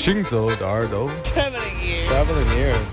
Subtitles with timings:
[0.00, 2.08] 行走的耳朵 Traveling ears.
[2.08, 2.92] Traveling ears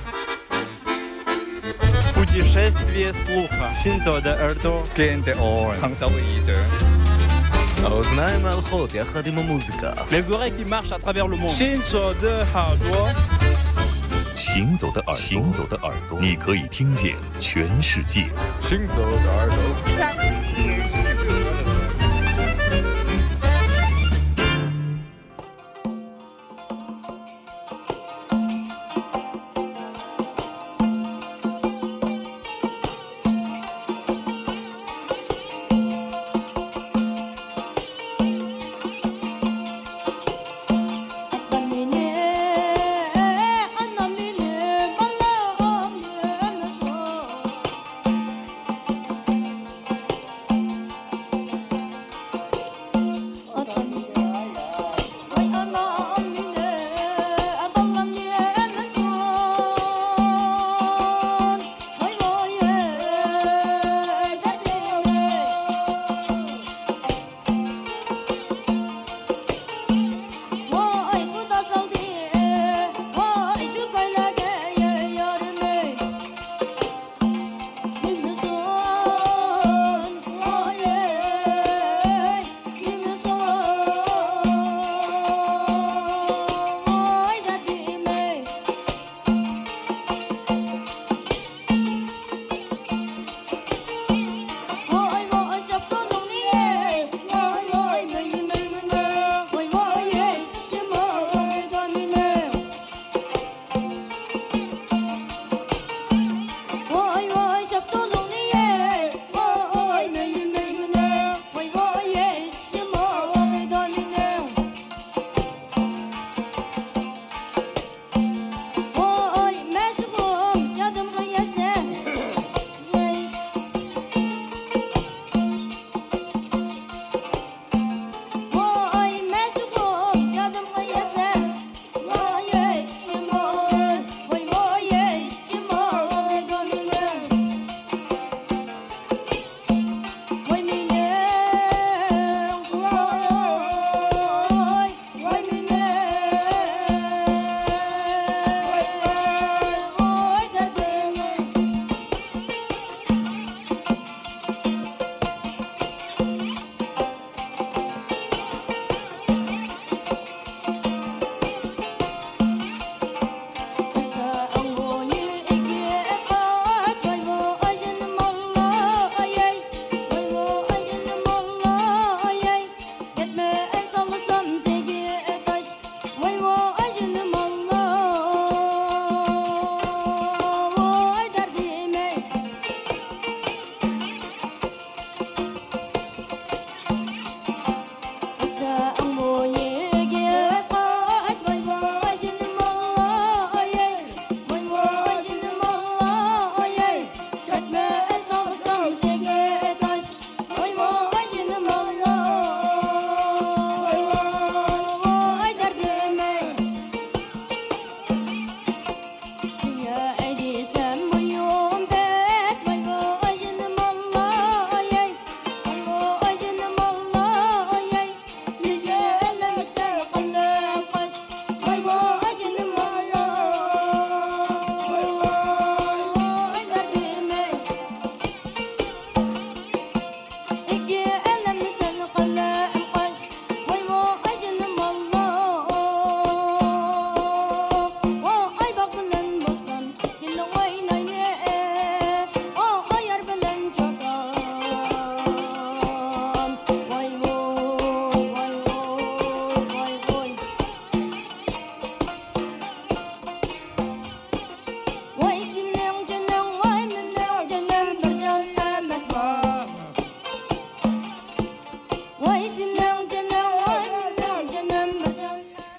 [2.13, 3.71] Путешествие слуха.
[3.83, 4.83] Синзо de Erdo.
[4.95, 5.75] Gente on.
[5.81, 6.57] Hanzaoide.
[7.83, 11.51] האוזניים הלכות יחד עם המוזיקה Les oreilles qui marchent à travers le monde.
[11.51, 13.13] Shinzo de Hardware.
[14.35, 18.25] 行走的耳朵，行走的耳朵，你可以听见全世界。
[18.61, 19.57] 行走的耳朵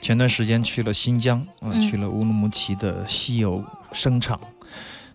[0.10, 4.42] 前段时间去了新疆，啊、去了乌鲁木齐的稀有声场，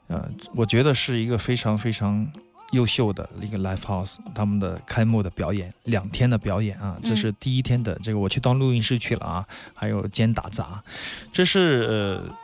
[0.06, 2.24] 呃，我觉得是一个非常非常
[2.70, 9.44] 优秀的一个 live house，他们的开幕的表演，两天的表演啊，这是第一天的这个我去当录音师去了啊，
[9.74, 10.80] 还有兼打杂，
[11.32, 12.36] 这是呃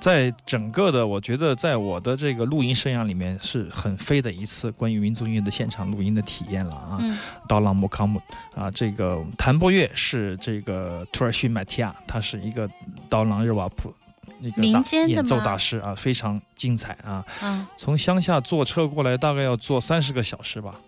[0.00, 6.98] 在整个的，我觉得在我的这个录音生涯里面是很飞的一次关于民族音乐的现场录音的体验了啊。
[7.00, 7.18] 嗯
[7.48, 8.20] 刀郎木康姆
[8.54, 12.68] 啊，这个弹拨乐是这个土耳其麦提亚，他是一个
[13.08, 13.92] 刀郎热瓦普
[14.40, 17.24] 那个大民间演奏大师啊，非常精彩啊。
[17.42, 20.78] 嗯从乡下坐车过来，大概要坐三十个小时吧，哦，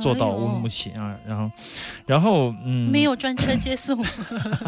[0.00, 1.50] 坐到乌鲁木齐啊，然后，
[2.06, 4.04] 然后嗯，没有专车接送，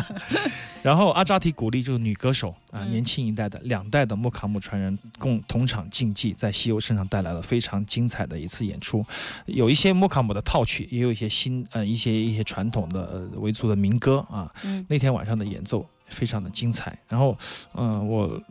[0.83, 2.91] 然后阿扎提鼓励这个女歌手啊，嗯。
[2.91, 9.05] 年轻一代的两代的莫卡姆传人共同场竞技，在西游身上带来了非常精彩的一次演出，
[9.47, 14.53] 有一些莫卡姆的套曲，也有一些新呃一些一些传统的呃维族的民歌啊。
[14.65, 14.85] 嗯。
[14.89, 17.37] 那天晚上的演奏非常的精彩，然后
[17.75, 18.43] 嗯、呃我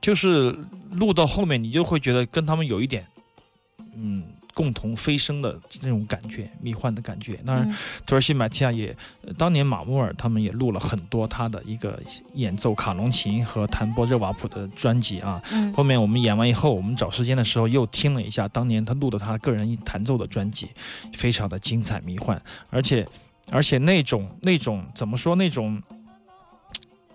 [0.00, 0.54] 就是
[0.92, 3.06] 录到后面，你就会觉得跟他们有一点
[3.96, 4.22] 嗯。
[4.54, 7.34] 共同飞升的那种感觉，迷幻的感觉。
[7.46, 7.74] 当然，嗯
[8.06, 8.96] 土耳其马提亚也，
[9.26, 12.00] 呃当年马穆尔他们也录了很多他的一个
[12.34, 15.42] 演奏卡农琴和弹拨热瓦普的专辑啊。
[15.52, 20.68] 嗯后面我们演完以后，我们找时间的时候又听了一下当年他录的他个人弹奏的专辑，
[21.14, 22.40] 非常的精彩迷幻，
[22.70, 23.06] 而且
[23.50, 25.82] 而且那种那种怎么说那种。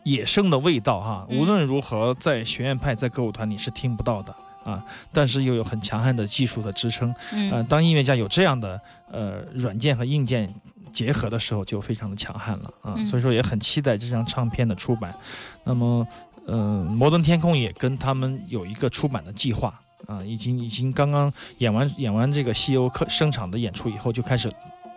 [0.03, 4.33] 野生的味道哈、嗯无论如何在学院派在歌舞团你是听不到的
[4.67, 4.83] 啊，
[5.13, 8.79] 但是又有很强悍的技术的支撑，呃，嗯当音乐家有这样的
[9.09, 10.53] 呃软件和硬件
[10.91, 12.93] 结合的时候，就非常的强悍了啊。
[12.97, 15.15] 嗯所以说也很期待这张唱片的出版。
[15.63, 16.05] 那么，
[16.45, 19.73] 呃，摩登天空也跟他们有一个出版的计划
[20.05, 24.51] 啊，已经已经刚刚演完演完这个西游客声场的演出以后，就开始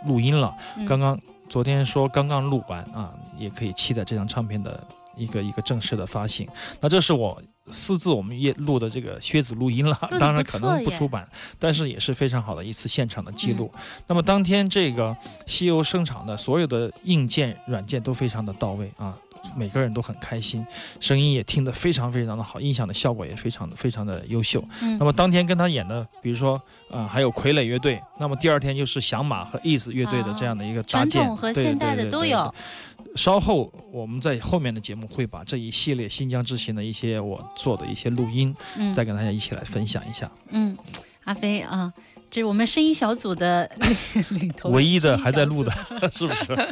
[0.06, 0.52] 录音了。
[0.76, 1.16] 嗯刚刚
[1.48, 4.82] 昨天说刚刚录完啊，也可以期待这张唱片的
[5.16, 6.48] 一个一个正式的发行。
[6.80, 7.40] 那这是我
[7.70, 11.28] 私自我们也录的这个靴子录音了当然可能不出版，
[11.58, 13.70] 但是也是非常好的一次现场的记录。
[13.74, 15.16] 嗯那么当天这个
[15.46, 19.16] 西游声场的所有的硬件软件都非常的到位啊。
[19.56, 20.64] 每个人都很开心，
[21.00, 24.62] 声音也听得非常非常的好，音响的效果也非常的非常的优秀。
[24.82, 26.60] 嗯那么当天跟他演的，比如说，
[26.90, 32.54] 呃，还有傀儡乐队，那么第二天就是响马和 Ease 乐队的这样的一个搭建，传统和对现代的对对对都有
[32.98, 40.30] 对稍后我们在后面的节目会把这一系列新疆之行的一些我做的一些录音，嗯再跟大家一起来分享一下。
[40.50, 40.76] 嗯，
[41.24, 41.92] 阿飞啊，
[42.30, 45.72] 这是我们声音小组的领领头，唯一的还在录的，
[46.12, 46.68] 是不是？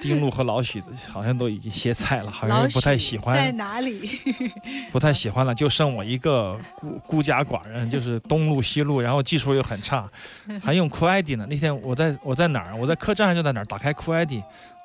[0.00, 4.18] 丁路和老许好像都已经歇菜了， 好像不太喜欢在，哪里？
[4.90, 10.10] 不太喜欢了，就剩我一个孤孤家寡人，就是东路西路，然后技术又很差，
[10.60, 11.46] 还用酷 ID 呢。
[11.48, 12.74] 那天我在我在哪儿？
[12.76, 13.64] 我在客栈还是在哪儿？
[13.64, 14.32] 打开酷 ID，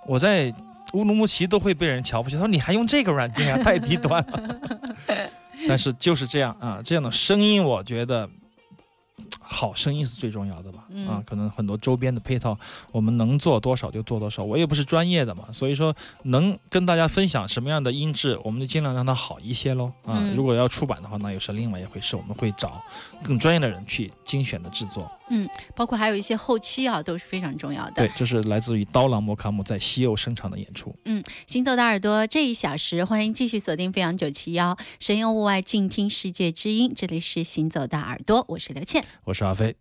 [0.08, 0.54] 我在
[0.94, 2.36] 乌鲁木齐都会被人瞧不起。
[2.36, 4.60] 他说你还用这个软件啊，太低端了。
[5.68, 8.30] 但是就是这样啊，这样的声音，我觉得
[9.50, 10.86] 好声音是最重要的吧？
[10.90, 12.58] 嗯啊，可能很多周边的配套，
[12.92, 14.44] 我们能做多少就做多少。
[14.44, 19.86] 我也不是专业的嘛，所以说能跟大家分享什么样的音质，我们就尽量让它好一些喽。
[20.04, 22.84] 啊，嗯如果要出版的话，那又是另外一回事，我们会找
[23.24, 25.10] 更专业的人去精选的制作。
[25.30, 25.46] 嗯
[25.76, 30.96] 包括还有一些后期啊，都是非常重要的对。，这是来自于刀郎摩卡姆在西柚声场的演出。
[31.06, 36.94] 嗯行走的耳朵这一小时，欢迎继续锁定飞扬九七幺，神游物外，静听世界之音。
[36.96, 39.04] 这里是行走的耳朵，我是刘倩。
[39.26, 39.76] 我是阿飞。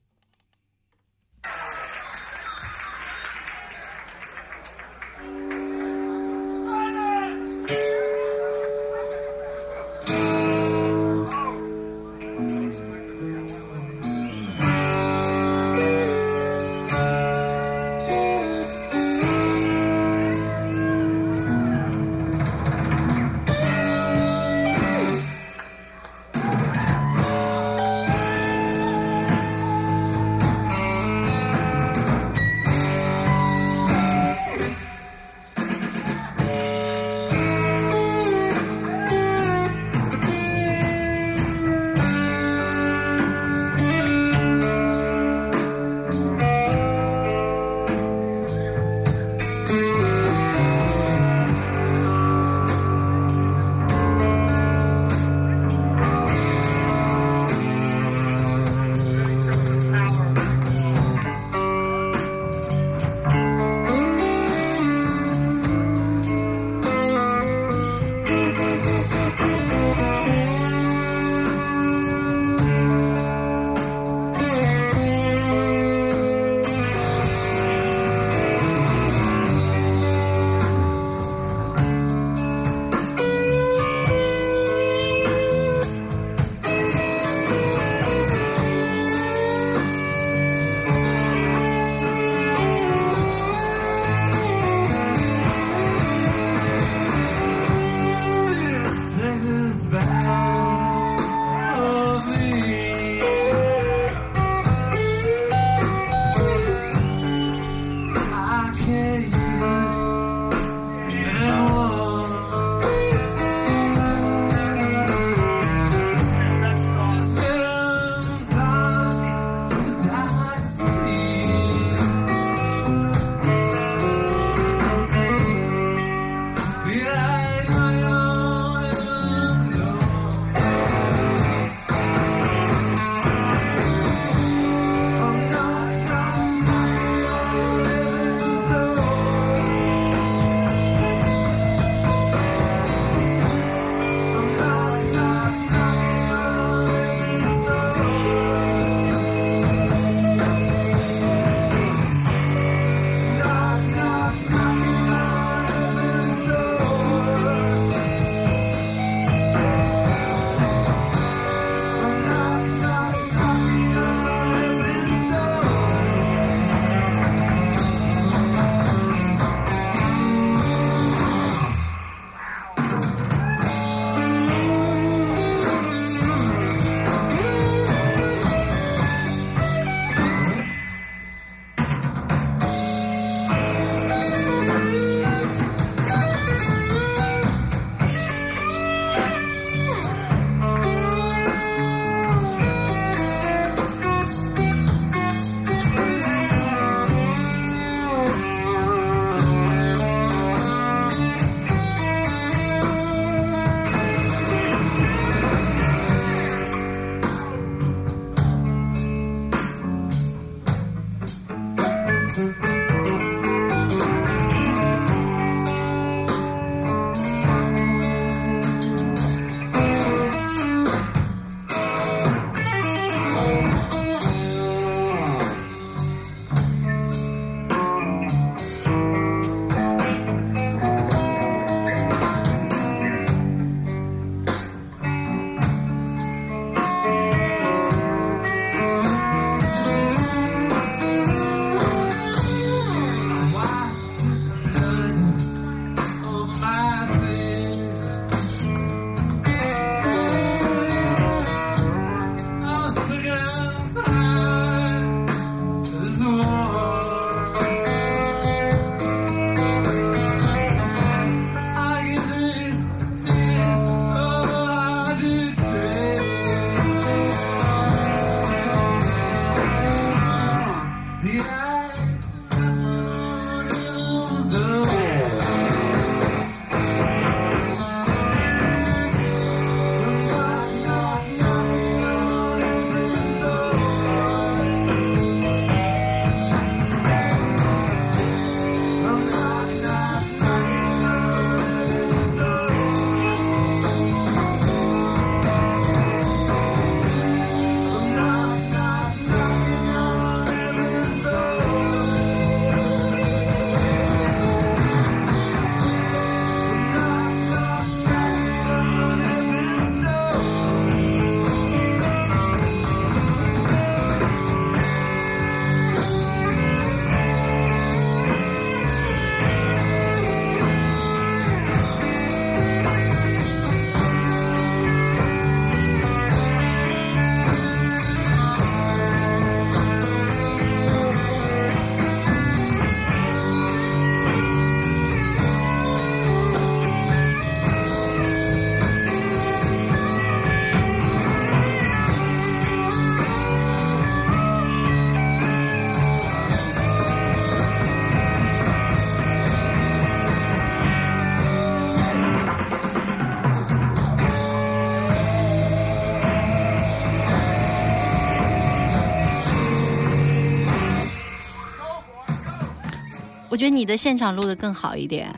[363.57, 365.35] 我觉得你的现场录的更好一点。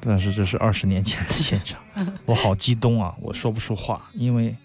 [0.00, 1.78] 但是这是二十年前的现场，
[2.24, 3.14] 我好激动啊！
[3.20, 4.56] 我说不出话，因为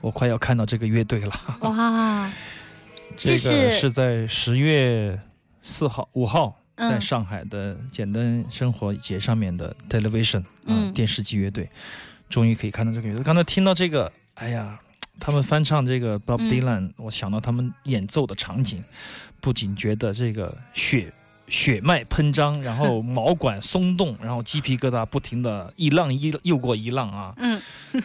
[0.00, 1.32] 我快要看到这个乐队了。
[1.62, 2.30] 哇，
[3.18, 5.18] 这个是是在十月
[5.60, 11.68] 四号、五号，嗯在上海的简单生活节上面的 Television 啊、嗯电视机乐队，
[12.30, 13.24] 终于可以看到这个乐队。
[13.24, 14.78] 刚才听到这个，哎呀，
[15.18, 18.84] 他们翻唱这个 Bob 嗯 Dylan，、我想到他们演奏的场景，
[19.40, 21.12] 不仅觉得这个血。
[21.48, 27.34] 血脉喷张，然后 毛管松动，然后鸡皮疙瘩不停的一浪一又过一浪啊！
[27.38, 27.60] 嗯，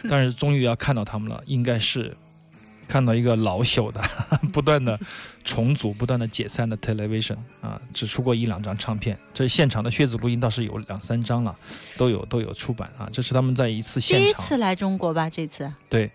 [0.08, 2.16] 但是终于要看到他们了，应该是
[2.92, 4.02] 看到一个老朽的、
[4.52, 5.00] 不断的
[5.44, 9.18] 重组、不断的解散的 Television 啊，只出过一两张唱片。
[9.32, 11.56] 这现场的血子录音倒是有两三张了，
[11.96, 13.08] 都有都有出版啊。
[13.10, 15.30] 这是他们在一次现场第，一次来中国吧？
[15.30, 16.10] 这次，对，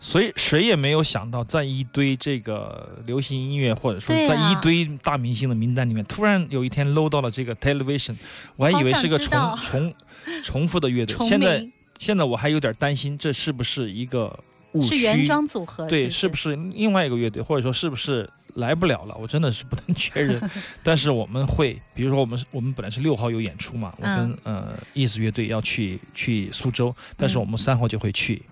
[0.00, 8.16] 所以谁也没有想到，在一堆这个流行音乐或者说在一堆大明星的名单里面，突然有一天搂到了这个 Television，
[8.56, 9.94] 我还以为是个重重
[10.42, 11.14] 重复的乐队。
[11.28, 14.38] 现在现在我还有点担心，这是不是一个
[14.74, 14.96] 误区？
[14.96, 19.16] 是原装组合，对，是是不是另外一个乐队，或者说是不是来不了了？
[19.18, 20.40] 我真的是不能 确认。
[20.84, 28.42] 但是我们会，比如说我们我们本来是六号有演出嘛，我跟、嗯呃 East 乐队要去去苏州，但是嗯我们三号就会去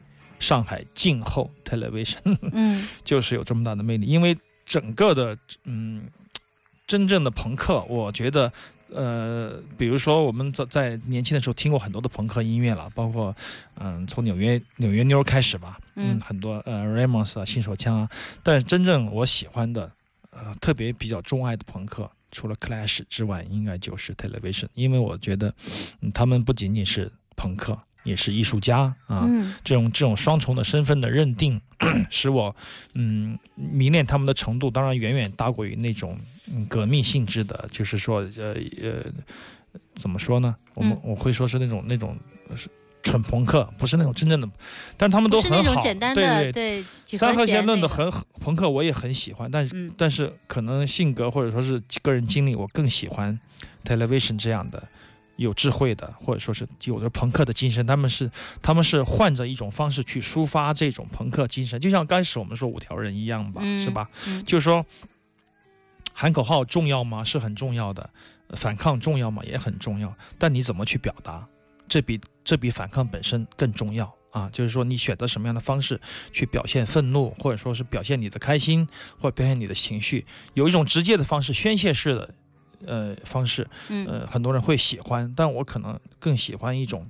[0.41, 4.07] 上海静候 Television， 嗯就是有这么大的魅力。
[4.07, 4.37] 因为
[4.67, 6.09] 整个的嗯，
[6.87, 8.53] 真正的朋克，我觉得。
[8.95, 13.35] 呃，比如说我们在在年轻的时候听过很多的朋克音乐了，包括
[13.79, 18.11] 嗯从纽约纽约妞开始吧，嗯很多呃 Ramos 啊新手枪啊，
[18.43, 19.91] 但是真正我喜欢的
[20.31, 25.55] 呃特别比较钟爱的朋克，除了 Clash 之外，应该就是 Television，因为我觉得
[26.01, 31.61] 嗯他们不仅仅是朋克，也是艺术家啊，嗯这种这种双重的身份的认定，
[32.11, 32.55] 使我
[32.95, 36.19] 嗯迷恋他们的程度，当然远远大过于那种
[36.53, 39.05] 嗯革命性质的，就是说呃呃
[39.95, 40.55] 怎么说呢？
[40.75, 42.17] 我们、嗯我会说是那种那种
[42.49, 42.69] 呃是
[43.03, 44.49] 纯朋克，不是那种真正的，
[44.97, 46.53] 但是他们都很好，种简单对对。
[46.53, 53.39] 对三和弦论的很朋克，我也很喜欢，但是、嗯但是可能性格或者说是个人经历，我更喜欢
[53.85, 54.83] Television 这样的
[55.37, 57.87] 有智慧的，或者说是有着朋克的精神。
[57.87, 64.09] 他们是他们是换着一种方式去抒发这种朋克精神，就像刚开始我们说五条人一样吧，嗯是吧？
[64.27, 64.85] 嗯就是说
[66.13, 67.25] 喊口号重要吗？
[67.25, 68.11] 是很重要的，
[68.49, 69.43] 呃反抗重要吗？
[69.45, 70.15] 也很重要。
[70.39, 71.47] 但你怎么去表达，
[71.89, 74.49] 这比这比反抗本身更重要啊！
[74.53, 76.01] 就是说你选择什么样的方式
[76.33, 78.87] 去表现愤怒，或者说是表现你的开心，
[79.19, 82.35] 或者表现你的情绪，有一种直接的方式，宣泄式的。
[82.87, 87.09] 呃，方式，嗯呃，很多人会喜欢，但我可能更喜欢一种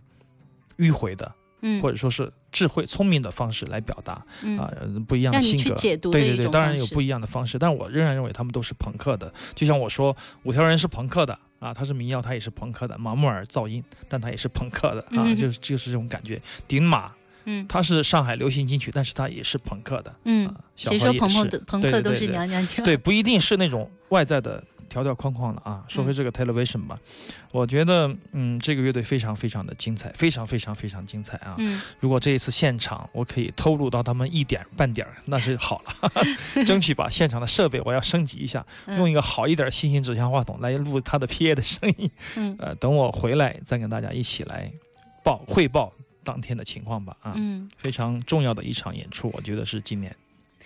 [0.78, 4.24] 迂回的，嗯或者说是智慧、聪明的方式来表达。
[4.42, 9.32] 嗯啊、呃不一样的性格，对对对，当然有不一样的方式，但我仍然认为他们都是朋克的。
[9.54, 16.40] 就像我说，五条人是朋克的啊，他是民谣，他也是朋克的，马木尔噪音，但他也是朋克的啊，嗯就是就是这种感觉。
[16.66, 17.12] 顶马
[17.44, 22.84] 嗯他是上海流行金曲，但是他也是朋克的嗯啊，，小谁说朋朋的朋克都是娘娘腔？
[22.84, 25.82] 对，不一定是那种外在的条条框框的啊。
[25.88, 26.98] 说回这个 Television 吧，
[27.50, 31.56] 我觉得嗯，这个乐队非常非常的精彩，非常非常非常精彩啊。
[31.58, 36.22] 嗯如果这一次现场我可以偷录到他们一点半点儿，那是好了。
[36.66, 42.10] 争取把现场的设备我要升级一下，嗯用一个好一点儿新型指向话筒来录他的 PA 的声音。
[42.36, 44.70] 嗯呃，等我回来再跟大家一起来
[45.24, 47.16] 报汇报当天的情况吧。
[47.22, 50.14] 啊，嗯，非常重要的一场演出，我觉得是今年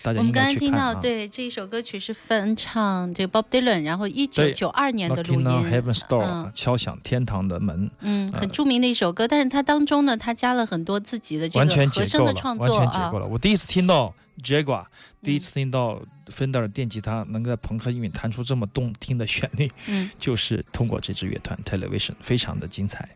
[0.02, 0.44] 大家应我们刚。
[0.44, 13.26] 刚听到，对这一首歌曲是翻唱这个 Bob Dylan，然后一九对九二年的录音 Heaven's Door，、嗯敲响天堂的门，嗯，很呃著名的一首歌，但是它当中呢，它加了很多自己的这个和声的，创作啊全解构了。
[13.26, 14.85] 我第一次听到 Jaguar，
[15.22, 23.09] 第一嗯次听到 Fender 电吉他能在朋克音乐弹出这么动听的旋律，嗯，就是通过这支乐团 Television，非常的精彩。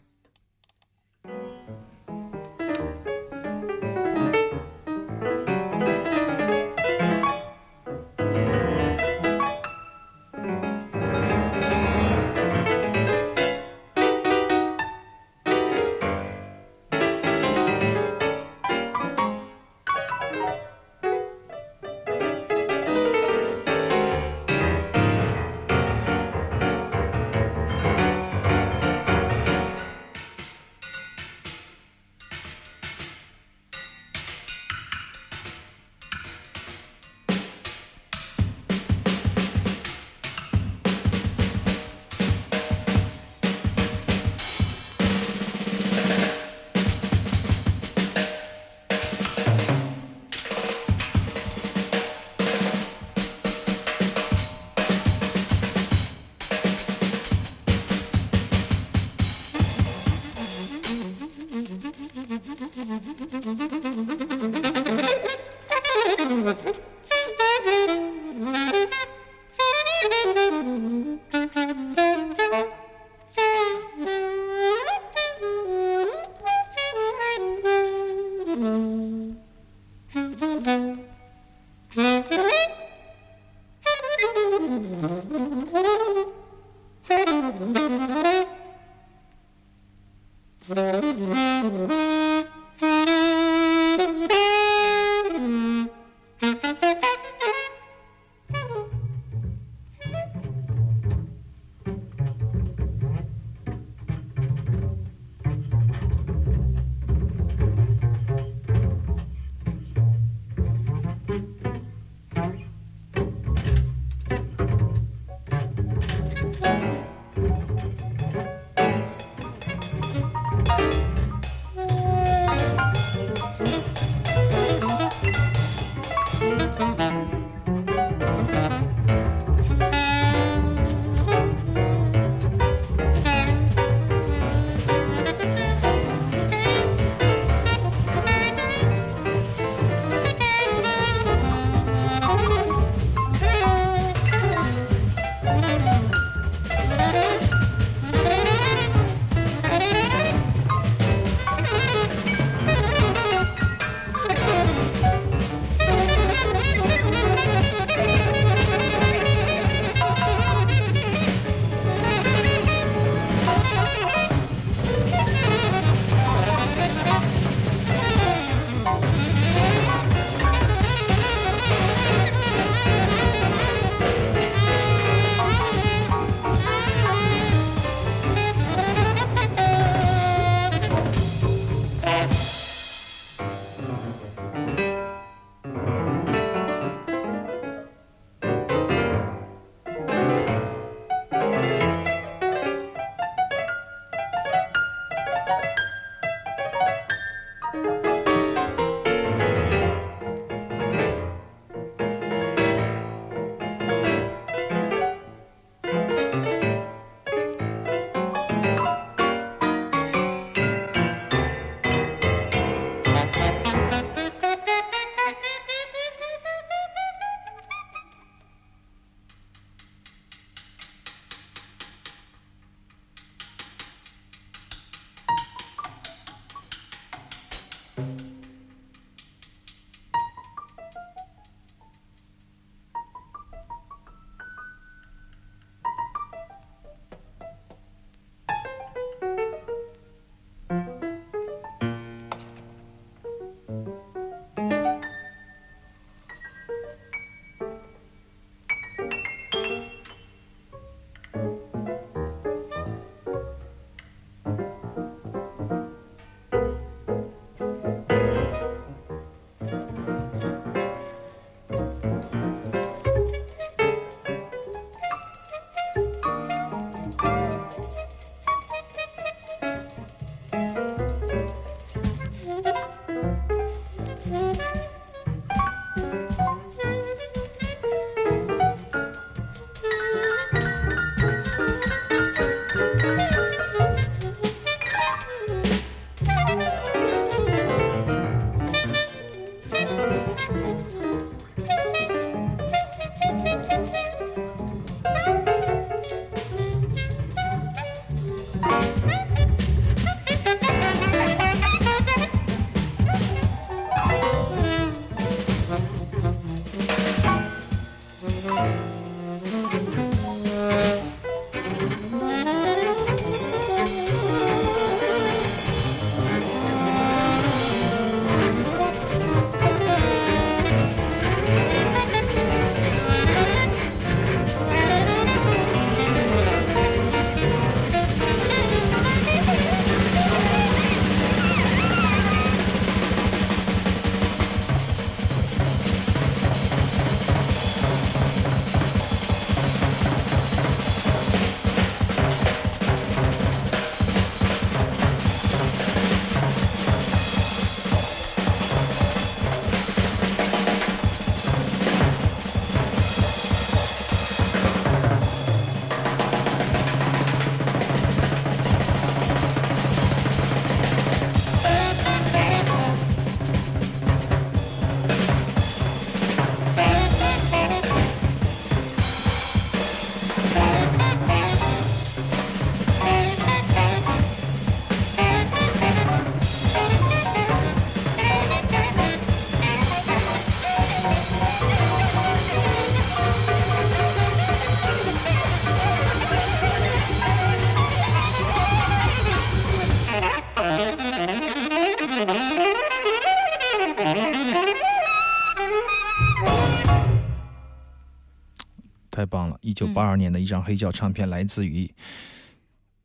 [399.71, 401.89] 一九八二年的一张黑胶唱片，来自于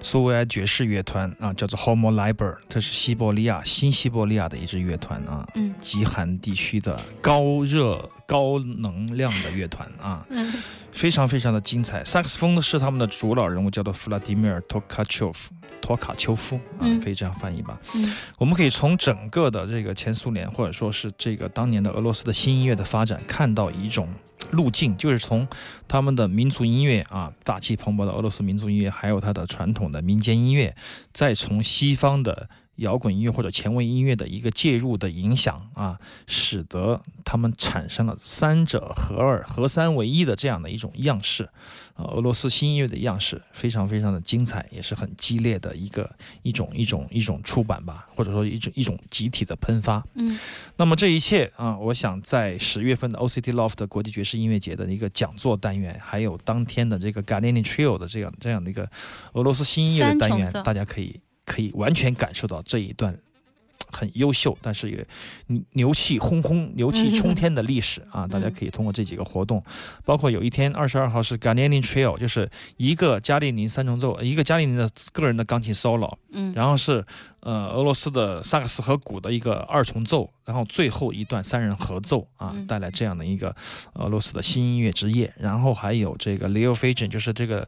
[0.01, 10.53] 苏维埃爵士乐团啊，叫做 Homo Liber，这是西伯利亚新西伯利亚的一支乐团啊，嗯极寒地区的高热高能量的乐团啊， 嗯
[10.91, 12.03] 非常非常的精彩。
[12.03, 15.53] 萨克斯风是他们的主老人物，叫做弗拉迪米尔·托卡丘夫。
[15.81, 17.79] 托卡丘夫啊嗯，可以这样翻译吧？
[17.93, 24.09] 嗯我们可以从整个的这个前苏联，或者说是这个当年的俄罗斯的新音乐的发展，看到一种
[24.51, 25.47] 路径，就是从
[25.87, 30.75] 他们的民族音乐啊，大气磅礴的俄罗斯民族音乐，还有他的传统的民间音乐，
[31.11, 41.49] 再从西方的摇滚音乐或者前卫音乐的一个介入的影响啊，使得他们产生了三者合二、合三为一的这样的一种样式。
[41.95, 50.05] 啊，俄罗斯新音乐的样式非常非常的精彩，也是很激烈的一个一种一种一种出版吧，或者说一种一种集体的喷发。
[50.15, 50.37] 嗯
[50.75, 58.89] 那么这一切啊，我想在十月份的 OCT Loft 国际爵士音乐节的一个讲座单元，还有当天的这个 Gardini Trio 的这样这样的一个
[59.31, 63.17] 俄罗斯新音乐的单元大家可以可以完全感受到这一段。
[63.91, 65.07] 很优秀，但是也
[65.73, 68.27] 牛气轰轰、牛气冲天的历史啊！
[68.27, 69.63] 大家可以通过这几个活动，
[70.03, 77.05] 包括有一天二十二号是 Gardini Trio，就是一个加利宁三重奏，一个加利宁的个人的钢琴 solo，嗯，然后是
[77.39, 83.55] 呃俄罗斯的萨克斯和鼓的一个二重奏，然后最后一段三人合奏啊嗯，带来这样的一个
[83.93, 85.31] 俄罗斯的新音乐之夜。
[85.37, 87.65] 然后还有这个 Leo f a g i n 就是这个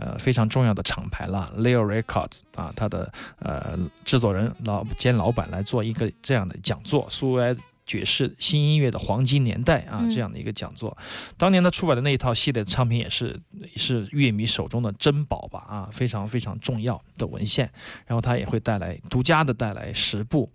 [0.00, 7.56] 呃非常重要的厂牌了，Leo Records 啊，他的呃制作人老兼老板来做一个这样的讲座，苏维埃。
[7.86, 10.96] 爵士新音乐的黄金年代啊，嗯这样的一个讲座，
[11.36, 13.36] 当年他出版的那一套系列唱片也是
[13.74, 17.68] 是乐迷手中的珍宝吧啊，非常非常重要的文献。
[18.06, 20.48] 然后他也会带来独家的带来十部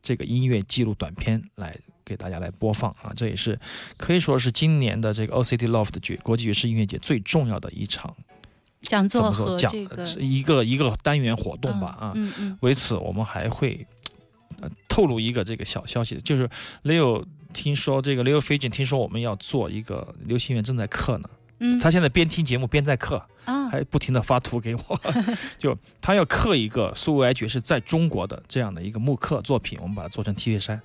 [0.00, 3.58] 这个音乐记录短片来给大家来播放啊，这也是
[3.96, 8.14] 可以说是今年的这个 OCT Loft 爵国际爵士音乐节最重要的一场
[8.82, 12.12] 讲座和这个一个一个单元活动吧啊。
[12.14, 13.86] 嗯嗯为此，我们还会
[14.60, 16.48] 呃透露一个这个小消息，就是
[16.84, 21.28] Leo 听说这个 Leo f a g i n 听说我们要做一个流行乐正在课呢，
[21.60, 23.22] 嗯，他现在边听节目边在刻。
[23.46, 25.00] 啊，还不停的发图给我，
[25.56, 30.82] 就他要刻一个苏维埃爵士在中国的这样的一个木刻作品，我们把它做成 T 恤衫，哇，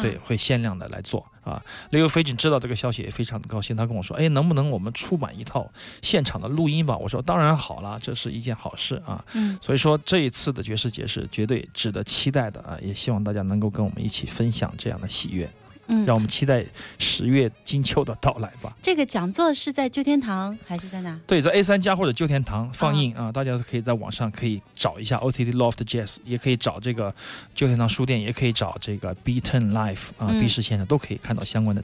[0.00, 1.62] 对，会限量的来做啊。
[1.90, 5.70] Leo f a g i n 知道这个消息也非常的高兴，他跟我说，哎，能不能我们出版一套
[6.02, 6.96] 现场的录音吧？
[6.96, 9.24] 我说当然好了，这是一件好事啊。
[9.34, 15.50] 嗯所以说这一次的爵士节是绝对值得期待的啊，也希望大家能够跟我们一起分享这样的喜悦，
[15.86, 16.64] 嗯让我们期待
[16.98, 18.76] 十月金秋的到来吧。
[18.82, 21.18] 这个讲座是在旧天堂还是在哪？
[21.26, 27.14] 对，在 A 三加或者旧天堂放映啊，大家可以在网上可以找一下 OTT Loft Jazz，也可以找这个
[27.54, 31.80] 旧天堂书店，也可以找这个 B Ten Life 啊、嗯 B 市先生都可以看到相关的